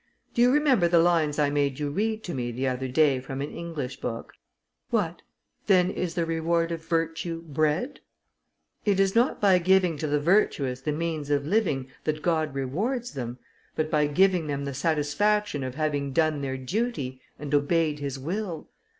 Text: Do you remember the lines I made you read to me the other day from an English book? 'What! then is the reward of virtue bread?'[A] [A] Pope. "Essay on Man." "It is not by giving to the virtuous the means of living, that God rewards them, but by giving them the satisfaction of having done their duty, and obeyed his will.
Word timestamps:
Do 0.33 0.41
you 0.41 0.51
remember 0.51 0.87
the 0.87 0.97
lines 0.97 1.37
I 1.37 1.51
made 1.51 1.77
you 1.77 1.91
read 1.91 2.23
to 2.23 2.33
me 2.33 2.51
the 2.51 2.67
other 2.67 2.87
day 2.87 3.19
from 3.19 3.39
an 3.39 3.51
English 3.51 4.01
book? 4.01 4.33
'What! 4.89 5.21
then 5.67 5.91
is 5.91 6.15
the 6.15 6.25
reward 6.25 6.71
of 6.71 6.83
virtue 6.83 7.43
bread?'[A] 7.43 7.99
[A] 8.01 8.01
Pope. 8.01 8.01
"Essay 8.01 8.87
on 8.87 8.87
Man." 8.87 8.93
"It 8.95 8.99
is 8.99 9.13
not 9.15 9.39
by 9.39 9.59
giving 9.59 9.99
to 9.99 10.07
the 10.07 10.19
virtuous 10.19 10.81
the 10.81 10.91
means 10.91 11.29
of 11.29 11.45
living, 11.45 11.91
that 12.05 12.23
God 12.23 12.55
rewards 12.55 13.11
them, 13.13 13.37
but 13.75 13.91
by 13.91 14.07
giving 14.07 14.47
them 14.47 14.65
the 14.65 14.73
satisfaction 14.73 15.63
of 15.63 15.75
having 15.75 16.13
done 16.13 16.41
their 16.41 16.57
duty, 16.57 17.21
and 17.37 17.53
obeyed 17.53 17.99
his 17.99 18.17
will. 18.17 18.71